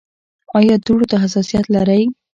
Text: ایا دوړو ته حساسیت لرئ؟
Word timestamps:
ایا 0.57 0.75
دوړو 0.85 1.05
ته 1.11 1.17
حساسیت 1.23 1.65
لرئ؟ 1.75 2.03